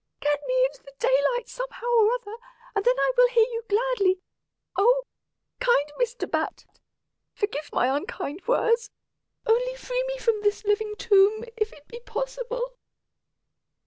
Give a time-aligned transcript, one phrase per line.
[0.19, 2.35] "Get me into the daylight somehow or other,
[2.73, 4.19] and then I will hear you gladly.
[4.75, 5.03] Oh!
[5.59, 6.27] kind Mr.
[6.27, 6.65] Bat,
[7.35, 8.89] forgive my unkind words;
[9.45, 12.79] only free me from this living tomb, if it be possible."